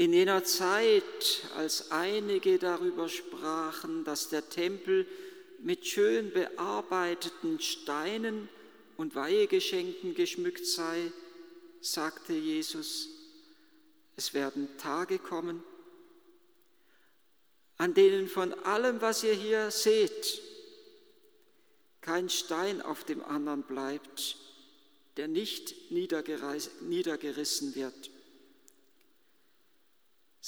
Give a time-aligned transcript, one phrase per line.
[0.00, 5.06] In jener Zeit, als einige darüber sprachen, dass der Tempel
[5.58, 8.48] mit schön bearbeiteten Steinen
[8.96, 11.12] und Weihegeschenken geschmückt sei,
[11.82, 13.10] sagte Jesus,
[14.16, 15.62] es werden Tage kommen,
[17.76, 20.40] an denen von allem, was ihr hier seht,
[22.00, 24.38] kein Stein auf dem anderen bleibt,
[25.18, 28.10] der nicht niedergerissen wird.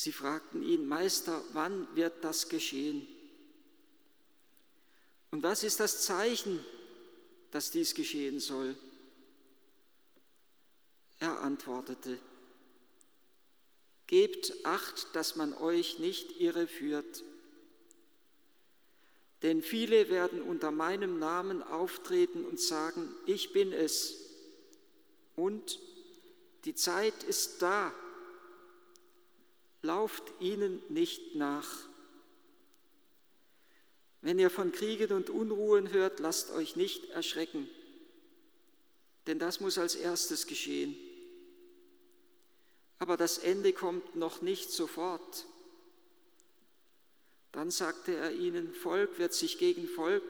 [0.02, 3.06] Sie fragten ihn, Meister, wann wird das geschehen?
[5.30, 6.58] Und was ist das Zeichen,
[7.52, 8.74] dass dies geschehen soll?
[11.20, 12.18] Er antwortete,
[14.08, 17.22] Gebt acht, dass man euch nicht irreführt.
[19.42, 24.16] Denn viele werden unter meinem Namen auftreten und sagen, ich bin es.
[25.36, 25.78] Und
[26.64, 27.94] die Zeit ist da.
[29.82, 31.68] Lauft ihnen nicht nach.
[34.20, 37.68] Wenn ihr von Kriegen und Unruhen hört, lasst euch nicht erschrecken,
[39.26, 40.96] denn das muss als erstes geschehen
[43.02, 45.46] aber das Ende kommt noch nicht sofort.
[47.50, 50.22] Dann sagte er ihnen, Volk wird sich gegen Volk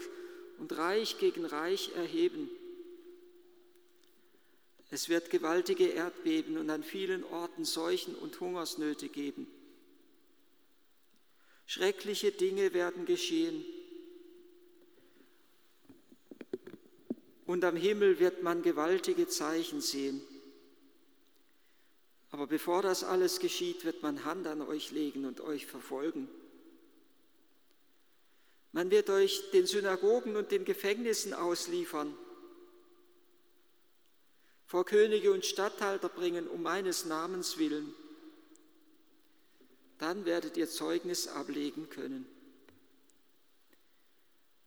[0.58, 2.48] und Reich gegen Reich erheben.
[4.92, 9.46] Es wird gewaltige Erdbeben und an vielen Orten Seuchen und Hungersnöte geben.
[11.64, 13.64] Schreckliche Dinge werden geschehen.
[17.46, 20.20] Und am Himmel wird man gewaltige Zeichen sehen.
[22.30, 26.28] Aber bevor das alles geschieht, wird man Hand an euch legen und euch verfolgen.
[28.72, 32.14] Man wird euch den Synagogen und den Gefängnissen ausliefern,
[34.72, 37.94] vor Könige und Statthalter bringen um meines Namens willen.
[39.98, 42.26] Dann werdet ihr Zeugnis ablegen können.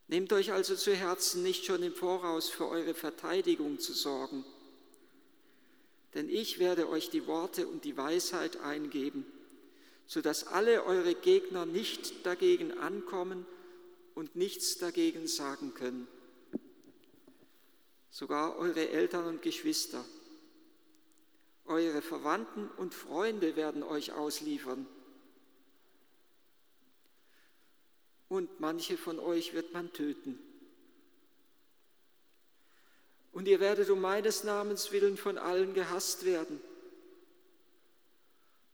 [0.07, 4.45] Nehmt euch also zu Herzen, nicht schon im Voraus für eure Verteidigung zu sorgen
[6.15, 9.25] denn ich werde euch die Worte und die Weisheit eingeben,
[10.07, 13.45] sodass alle eure Gegner nicht dagegen ankommen
[14.15, 16.07] und nichts dagegen sagen können.
[18.15, 20.05] Sogar eure Eltern und Geschwister,
[21.65, 24.87] eure Verwandten und Freunde werden euch ausliefern.
[28.29, 30.39] Und manche von euch wird man töten
[33.33, 36.61] und ihr werdet um meines Namens willen von allen gehasst werden.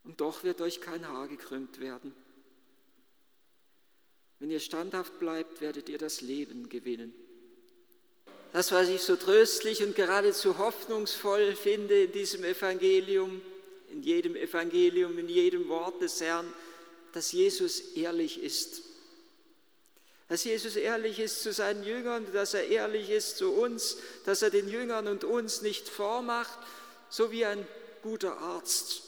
[0.04, 2.14] Und doch wird euch kein Haar gekrümmt werden.
[4.38, 7.12] Wenn ihr standhaft bleibt, werdet ihr das Leben gewinnen.
[8.54, 13.42] Das, was ich so tröstlich und geradezu hoffnungsvoll finde in diesem Evangelium,
[13.90, 16.52] in jedem Evangelium, in jedem Wort des Herrn,
[17.14, 18.84] dass Jesus ehrlich ist.
[20.28, 24.50] Dass Jesus ehrlich ist zu seinen Jüngern, dass er ehrlich ist zu uns, dass er
[24.50, 26.60] den Jüngern und uns nicht vormacht,
[27.10, 27.66] so wie ein
[28.04, 29.04] guter Arzt,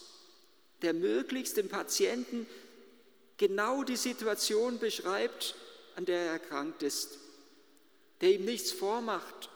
[0.81, 2.45] der möglichst dem Patienten
[3.37, 5.55] genau die Situation beschreibt,
[5.95, 7.19] an der er erkrankt ist,
[8.23, 9.49] der ihm nichts vormacht,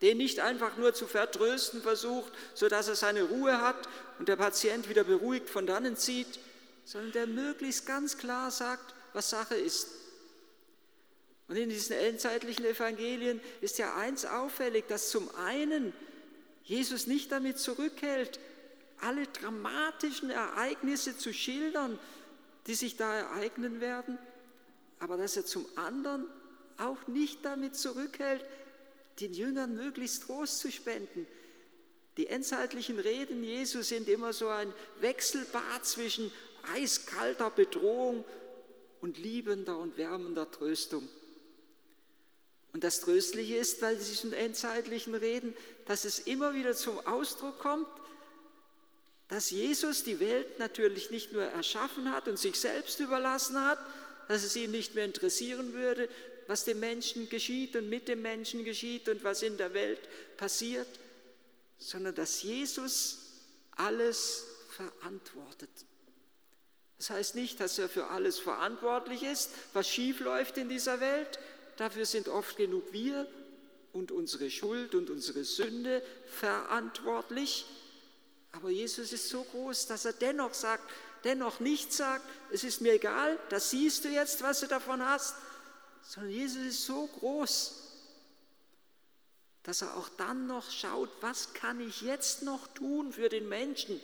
[0.00, 3.86] den nicht einfach nur zu vertrösten versucht, sodass er seine Ruhe hat
[4.18, 6.40] und der Patient wieder beruhigt von dannen zieht,
[6.86, 9.88] sondern der möglichst ganz klar sagt, was Sache ist.
[11.48, 15.92] Und in diesen endzeitlichen Evangelien ist ja eins auffällig, dass zum einen
[16.64, 18.40] Jesus nicht damit zurückhält,
[19.02, 21.98] alle dramatischen Ereignisse zu schildern,
[22.66, 24.16] die sich da ereignen werden,
[24.98, 26.26] aber dass er zum anderen
[26.78, 28.44] auch nicht damit zurückhält,
[29.20, 31.26] den Jüngern möglichst Trost zu spenden.
[32.16, 36.32] Die endzeitlichen Reden Jesu sind immer so ein Wechselbad zwischen
[36.74, 38.24] eiskalter Bedrohung
[39.00, 41.08] und liebender und wärmender Tröstung.
[42.72, 45.54] Und das Tröstliche ist bei diesen endzeitlichen Reden,
[45.86, 47.88] dass es immer wieder zum Ausdruck kommt,
[49.28, 53.78] dass Jesus die Welt natürlich nicht nur erschaffen hat und sich selbst überlassen hat,
[54.26, 56.08] dass es ihn nicht mehr interessieren würde,
[56.48, 60.00] was dem Menschen geschieht und mit dem Menschen geschieht und was in der Welt
[60.36, 60.88] passiert,
[61.78, 63.18] sondern dass Jesus
[63.76, 65.70] alles verantwortet.
[66.96, 71.38] Das heißt nicht, dass er für alles verantwortlich ist, was schief läuft in dieser Welt,
[71.78, 73.24] Dafür sind oft genug wir
[73.92, 77.66] und unsere Schuld und unsere Sünde verantwortlich.
[78.50, 80.90] Aber Jesus ist so groß, dass er dennoch sagt,
[81.22, 85.36] dennoch nicht sagt, es ist mir egal, das siehst du jetzt, was du davon hast,
[86.08, 87.82] sondern Jesus ist so groß,
[89.62, 94.00] dass er auch dann noch schaut, was kann ich jetzt noch tun für den Menschen,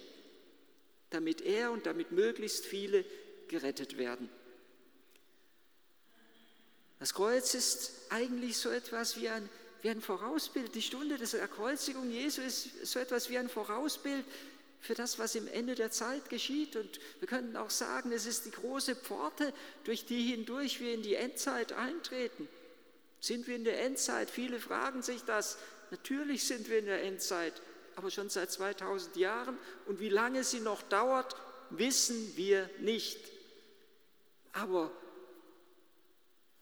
[1.09, 3.07] damit er und damit möglichst viele
[3.49, 4.29] gerettet werden.
[6.99, 9.49] Das Kreuz ist eigentlich so etwas wie ein,
[9.81, 10.75] wie ein Vorausbild.
[10.75, 14.27] Die Stunde der Erkreuzigung Jesu ist so etwas wie ein Vorausbild
[14.85, 16.77] für das, was im Ende der Zeit geschieht.
[16.77, 19.55] Und wir könnten auch sagen, es ist die große Pforte,
[19.85, 22.47] durch die hindurch wir in die Endzeit eintreten.
[23.19, 24.31] Sind wir in der Endzeit?
[24.31, 25.57] Viele fragen sich das.
[25.91, 27.55] Natürlich sind wir in der Endzeit,
[27.97, 29.57] aber schon seit 2000 Jahren.
[29.87, 31.35] Und wie lange sie noch dauert,
[31.71, 33.19] wissen wir nicht.
[34.53, 34.93] Aber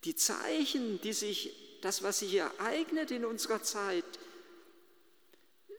[0.05, 4.05] die Zeichen, die sich, das, was sich ereignet in unserer Zeit,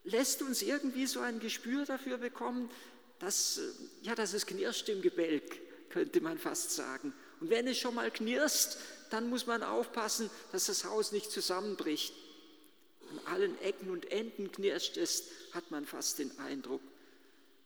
[0.05, 2.71] lässt uns irgendwie so ein Gespür dafür bekommen,
[3.19, 3.61] dass,
[4.03, 5.61] ja, dass es knirscht im Gebälk,
[5.91, 7.13] könnte man fast sagen.
[7.41, 8.77] Und wenn es schon mal knirscht,
[9.11, 12.15] dann muss man aufpassen, dass das Haus nicht zusammenbricht.
[13.11, 16.81] An allen Ecken und Enden knirscht es, hat man fast den Eindruck.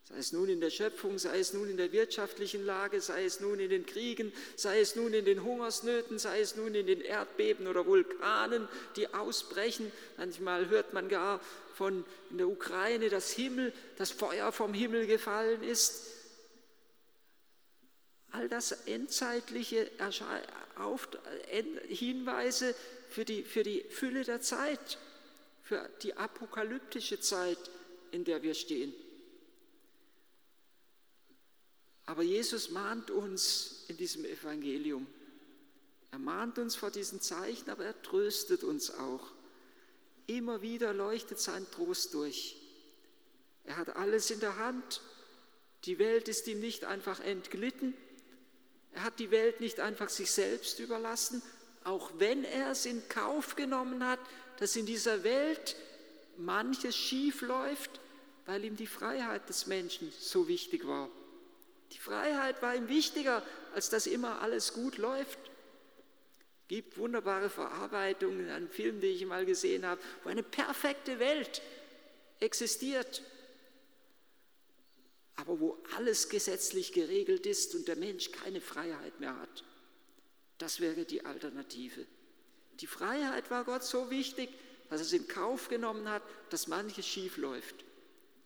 [0.09, 3.41] Sei es nun in der Schöpfung, sei es nun in der wirtschaftlichen Lage, sei es
[3.41, 7.03] nun in den Kriegen, sei es nun in den Hungersnöten, sei es nun in den
[7.03, 9.93] Erdbeben oder Vulkanen, die ausbrechen.
[10.17, 11.41] Manchmal hört man gar
[11.75, 16.07] von in der Ukraine, dass Himmel, das Feuer vom Himmel gefallen ist.
[18.31, 19.91] All das endzeitliche
[21.89, 22.75] Hinweise
[23.11, 24.97] für die, für die Fülle der Zeit,
[25.63, 27.59] für die apokalyptische Zeit,
[28.11, 28.95] in der wir stehen.
[32.09, 35.07] Aber Jesus mahnt uns in diesem Evangelium.
[36.11, 39.31] Er mahnt uns vor diesen Zeichen, aber er tröstet uns auch.
[40.27, 42.57] Immer wieder leuchtet sein Trost durch.
[43.65, 45.03] Er hat alles in der Hand.
[45.85, 47.93] Die Welt ist ihm nicht einfach entglitten.
[48.93, 51.43] Er hat die Welt nicht einfach sich selbst überlassen,
[51.85, 54.21] auch wenn er es in Kauf genommen hat,
[54.61, 55.77] dass in dieser Welt
[56.39, 58.01] manches schief läuft,
[58.47, 61.11] weil ihm die Freiheit des Menschen so wichtig war.
[61.93, 63.43] Die Freiheit war ihm wichtiger,
[63.75, 65.39] als dass immer alles gut läuft.
[66.69, 71.63] Gibt wunderbare Verarbeitungen an Filmen, die ich mal gesehen habe, wo eine perfekte Welt
[72.41, 73.23] existiert,
[75.37, 79.65] aber wo alles gesetzlich geregelt ist und der Mensch keine Freiheit mehr hat.
[80.59, 82.05] Das wäre die Alternative.
[82.81, 84.51] Die Freiheit war Gott so wichtig,
[84.91, 87.85] dass er es in Kauf genommen hat, dass manches schief läuft.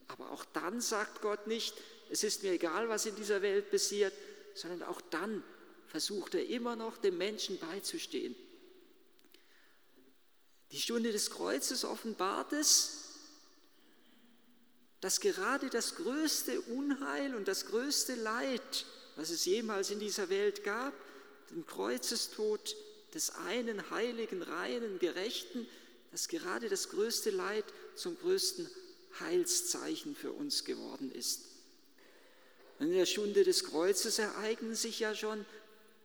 [0.08, 1.74] Aber auch dann sagt Gott nicht,
[2.12, 4.12] es ist mir egal, was in dieser Welt passiert,
[4.54, 5.42] sondern auch dann
[5.86, 8.36] versucht er immer noch dem Menschen beizustehen.
[10.72, 12.98] Die Stunde des Kreuzes offenbart es,
[15.00, 18.84] dass gerade das größte Unheil und das größte Leid,
[19.16, 20.92] was es jemals in dieser Welt gab,
[21.50, 22.76] den Kreuzestod
[23.14, 25.66] des einen heiligen, reinen, gerechten,
[26.10, 28.68] dass gerade das größte Leid zum größten
[29.18, 31.51] Heilszeichen für uns geworden ist.
[32.82, 35.46] In der Stunde des Kreuzes ereignen sich ja schon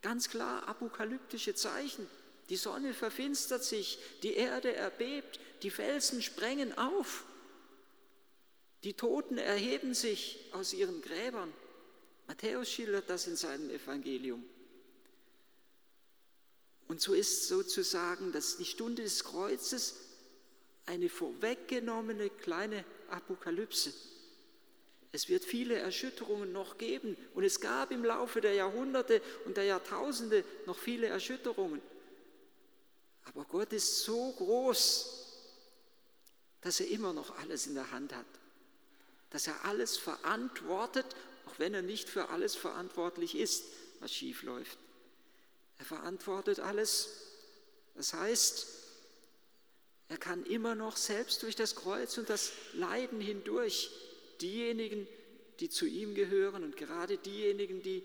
[0.00, 2.06] ganz klar apokalyptische Zeichen.
[2.50, 7.24] Die Sonne verfinstert sich, die Erde erbebt, die Felsen sprengen auf,
[8.84, 11.52] die Toten erheben sich aus ihren Gräbern.
[12.28, 14.44] Matthäus schildert das in seinem Evangelium.
[16.86, 19.96] Und so ist sozusagen dass die Stunde des Kreuzes
[20.86, 23.92] eine vorweggenommene kleine Apokalypse.
[25.12, 29.64] Es wird viele Erschütterungen noch geben und es gab im Laufe der Jahrhunderte und der
[29.64, 31.80] Jahrtausende noch viele Erschütterungen.
[33.24, 35.26] Aber Gott ist so groß,
[36.60, 38.26] dass er immer noch alles in der Hand hat,
[39.30, 41.06] dass er alles verantwortet,
[41.46, 43.64] auch wenn er nicht für alles verantwortlich ist,
[44.00, 44.78] was schief läuft.
[45.78, 47.08] Er verantwortet alles.
[47.94, 48.66] Das heißt,
[50.08, 53.90] er kann immer noch selbst durch das Kreuz und das Leiden hindurch
[54.40, 55.06] diejenigen,
[55.60, 58.02] die zu ihm gehören und gerade diejenigen, die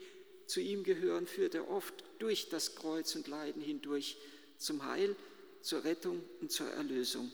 [0.47, 4.17] zu ihm gehören, führt er oft durch das Kreuz und Leiden hindurch
[4.57, 5.15] zum Heil,
[5.61, 7.31] zur Rettung und zur Erlösung.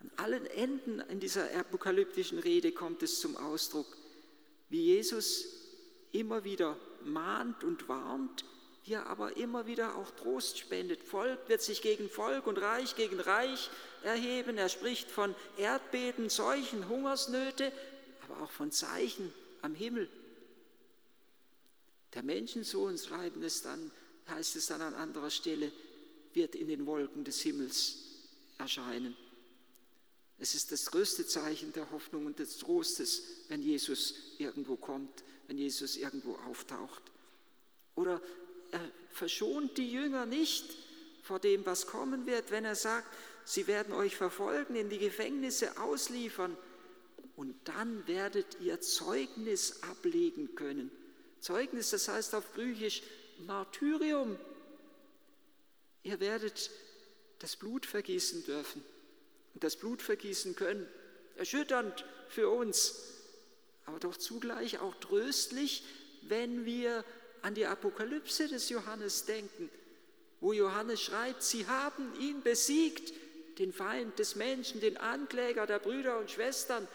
[0.00, 3.86] An allen Enden in dieser apokalyptischen Rede kommt es zum Ausdruck,
[4.68, 5.46] wie Jesus
[6.12, 8.44] immer wieder mahnt und warnt,
[8.84, 11.02] wie er aber immer wieder auch Trost spendet.
[11.04, 13.70] Volk wird sich gegen Volk und Reich gegen Reich
[14.02, 14.58] erheben.
[14.58, 17.72] Er spricht von Erdbeben, Seuchen, Hungersnöte,
[18.32, 20.08] aber auch von Zeichen am Himmel.
[22.14, 23.90] Der Menschensohn, schreiben es dann,
[24.28, 25.72] heißt es dann an anderer Stelle,
[26.34, 27.96] wird in den Wolken des Himmels
[28.58, 29.16] erscheinen.
[30.38, 35.58] Es ist das größte Zeichen der Hoffnung und des Trostes, wenn Jesus irgendwo kommt, wenn
[35.58, 37.02] Jesus irgendwo auftaucht.
[37.94, 38.20] Oder
[38.72, 40.64] er verschont die Jünger nicht
[41.22, 45.78] vor dem, was kommen wird, wenn er sagt, sie werden euch verfolgen, in die Gefängnisse
[45.78, 46.56] ausliefern,
[47.36, 50.90] und dann werdet ihr Zeugnis ablegen können.
[51.40, 53.02] Zeugnis, das heißt auf Griechisch
[53.46, 54.38] Martyrium.
[56.02, 56.70] Ihr werdet
[57.38, 58.82] das Blut vergießen dürfen
[59.54, 60.86] und das Blut vergießen können.
[61.36, 62.94] Erschütternd für uns,
[63.86, 65.84] aber doch zugleich auch tröstlich,
[66.22, 67.04] wenn wir
[67.42, 69.68] an die Apokalypse des Johannes denken,
[70.40, 73.12] wo Johannes schreibt, sie haben ihn besiegt,
[73.58, 76.86] den Feind des Menschen, den Ankläger der Brüder und Schwestern,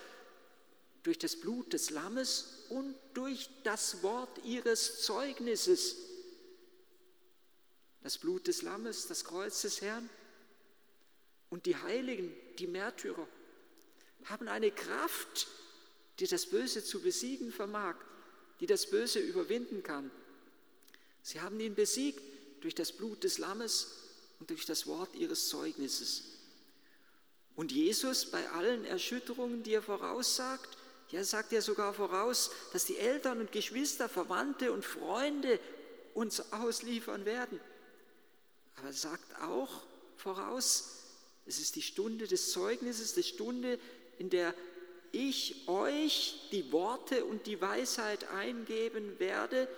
[1.08, 5.96] durch das Blut des Lammes und durch das Wort ihres Zeugnisses.
[8.02, 10.10] Das Blut des Lammes, das Kreuz des Herrn
[11.50, 13.26] und die Heiligen, die Märtyrer,
[14.26, 15.48] haben eine Kraft,
[16.20, 17.96] die das Böse zu besiegen vermag,
[18.60, 20.12] die das Böse überwinden kann.
[21.22, 22.22] Sie haben ihn besiegt
[22.60, 23.94] durch das Blut des Lammes
[24.42, 26.24] und durch das Wort ihres Zeugnisses.
[27.56, 30.78] Und Jesus bei allen Erschütterungen, die er voraussagt,
[31.12, 35.60] ja, sagt er sogar voraus, dass die Eltern und Geschwister, Verwandte und Freunde
[36.14, 37.60] uns ausliefern werden.
[38.76, 39.84] Aber er sagt auch
[40.18, 41.04] voraus,
[41.46, 43.80] es ist die Stunde des Zeugnisses, die Stunde,
[44.18, 44.54] in der
[45.12, 49.70] ich euch die Worte und die Weisheit eingeben werde,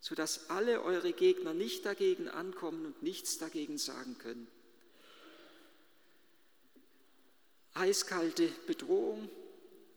[0.00, 4.48] sodass alle eure Gegner nicht dagegen ankommen und nichts dagegen sagen können.
[7.74, 9.28] Eiskalte Bedrohung,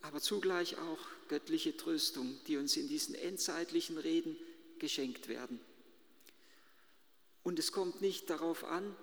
[0.03, 4.35] aber zugleich auch göttliche Tröstung, die uns in diesen endzeitlichen Reden
[4.77, 5.59] geschenkt werden.
[7.41, 8.95] Und es kommt nicht darauf an,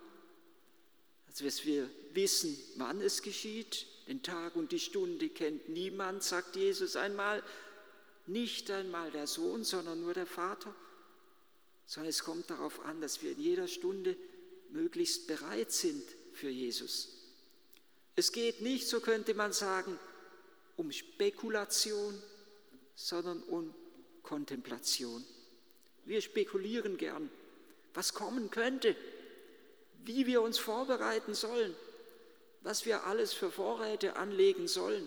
[1.27, 6.97] dass wir wissen, wann es geschieht, den Tag und die Stunde kennt niemand, sagt Jesus
[6.97, 7.43] einmal,
[8.27, 10.75] nicht einmal der Sohn, sondern nur der Vater,
[11.87, 14.17] sondern es kommt darauf an, dass wir in jeder Stunde
[14.71, 16.05] möglichst bereit sind
[16.35, 17.09] für Jesus.
[18.17, 19.99] Es geht nicht, so könnte man sagen,
[20.81, 22.21] um Spekulation,
[22.95, 23.75] sondern um
[24.23, 25.23] Kontemplation.
[26.07, 27.31] Wir spekulieren gern,
[27.93, 28.97] was kommen könnte,
[30.05, 31.75] wie wir uns vorbereiten sollen,
[32.63, 35.07] was wir alles für Vorräte anlegen sollen.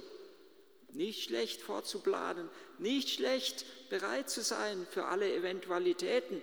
[0.91, 6.39] Nicht schlecht vorzuplanen, nicht schlecht bereit zu sein für alle Eventualitäten.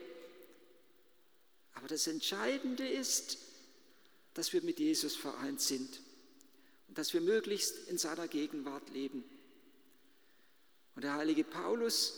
[1.75, 3.39] Aber das Entscheidende ist,
[4.35, 6.01] dass wir mit Jesus vereint sind
[6.95, 9.25] dass wir möglichst in seiner Gegenwart leben.
[10.95, 12.15] Und der heilige Paulus,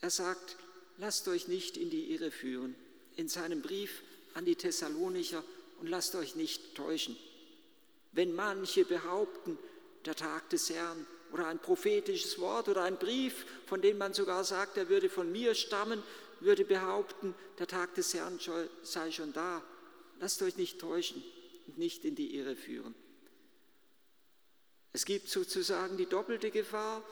[0.00, 0.56] er sagt,
[0.98, 2.74] lasst euch nicht in die Irre führen,
[3.16, 4.02] in seinem Brief
[4.34, 5.42] an die Thessalonicher
[5.80, 7.16] und lasst euch nicht täuschen.
[8.12, 9.58] Wenn manche behaupten,
[10.04, 14.44] der Tag des Herrn oder ein prophetisches Wort oder ein Brief, von dem man sogar
[14.44, 16.02] sagt, er würde von mir stammen,
[16.40, 18.38] würde behaupten, der Tag des Herrn
[18.82, 19.62] sei schon da.
[20.20, 21.22] Lasst euch nicht täuschen
[21.66, 22.94] und nicht in die Irre führen.
[24.94, 27.02] Es gibt sozusagen die doppelte Gefahr,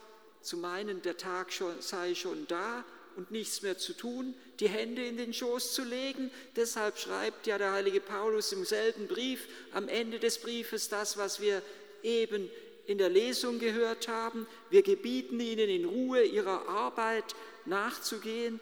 [0.40, 2.84] zu meinen, der Tag sei schon da
[3.16, 6.30] und nichts mehr zu tun, die Hände in den Schoß zu legen.
[6.56, 11.40] Deshalb schreibt ja der heilige Paulus im selben Brief, am Ende des Briefes, das, was
[11.40, 11.60] wir
[12.04, 12.48] eben
[12.86, 14.46] in der Lesung gehört haben.
[14.70, 17.34] Wir gebieten ihnen in Ruhe ihrer Arbeit
[17.64, 18.60] nachzugehen,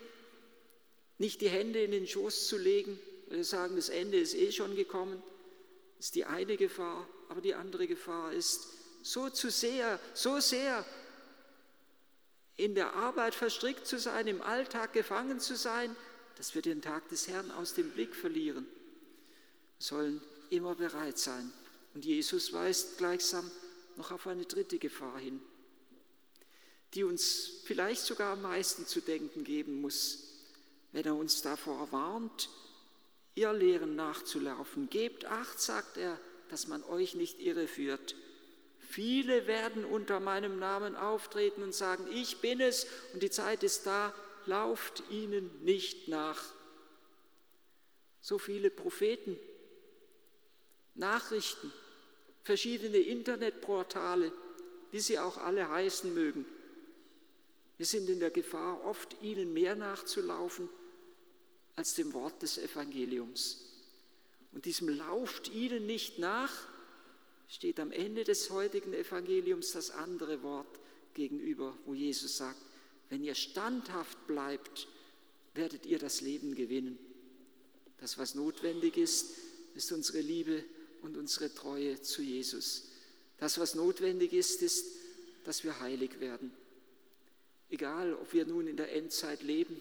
[1.19, 2.99] nicht die Hände in den Schoß zu legen,
[3.29, 5.23] wir sagen, das Ende ist eh schon gekommen.
[5.99, 10.85] Das ist die eine Gefahr, aber die andere Gefahr ist, so zu sehr, so sehr
[12.57, 15.95] in der Arbeit verstrickt zu sein, im Alltag gefangen zu sein,
[16.37, 18.67] dass wir den Tag des Herrn aus dem Blick verlieren.
[19.79, 21.53] Wir sollen immer bereit sein.
[21.95, 23.51] Und Jesus weist gleichsam
[23.97, 25.41] noch auf eine dritte Gefahr hin,
[26.95, 30.31] die uns vielleicht sogar am meisten zu denken geben muss,
[30.93, 32.49] wenn er uns davor warnt,
[33.35, 34.91] ihr Lehren nachzulaufen.
[34.91, 38.15] Gebt acht, sagt er, dass man euch nicht irreführt.
[38.91, 43.87] Viele werden unter meinem Namen auftreten und sagen, ich bin es und die Zeit ist
[43.87, 44.13] da,
[44.47, 46.43] lauft ihnen nicht nach.
[48.21, 49.39] So viele Propheten,
[50.97, 51.73] Nachrichten,
[52.43, 54.33] verschiedene Internetportale,
[54.91, 56.45] wie sie auch alle heißen mögen.
[57.77, 60.69] Wir sind in der Gefahr, oft ihnen mehr nachzulaufen
[61.77, 63.67] als dem Wort des Evangeliums.
[64.51, 66.51] Und diesem lauft ihnen nicht nach,
[67.51, 70.79] steht am Ende des heutigen Evangeliums das andere Wort
[71.15, 72.61] gegenüber, wo Jesus sagt,
[73.09, 74.87] wenn ihr standhaft bleibt,
[75.55, 76.97] werdet ihr das Leben gewinnen.
[77.99, 79.35] Das, was notwendig ist,
[79.75, 80.65] ist unsere Liebe
[81.03, 82.85] und unsere Treue zu Jesus.
[83.39, 84.87] Das, was notwendig ist, ist,
[85.45, 86.53] dass wir heilig werden.
[87.69, 89.81] Egal, ob wir nun in der Endzeit leben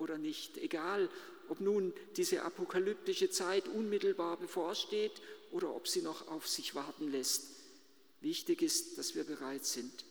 [0.00, 1.08] oder nicht, egal,
[1.48, 7.48] ob nun diese apokalyptische Zeit unmittelbar bevorsteht oder ob sie noch auf sich warten lässt.
[8.20, 10.04] Wichtig ist, dass wir bereit sind.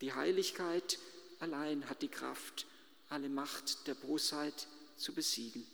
[0.00, 0.98] Die Heiligkeit
[1.38, 2.66] allein hat die Kraft,
[3.08, 4.66] alle Macht der Bosheit
[4.96, 5.66] zu besiegen.